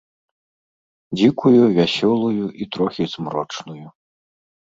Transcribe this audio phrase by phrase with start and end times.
[1.17, 3.85] Дзікую, вясёлую і трохі змрочную.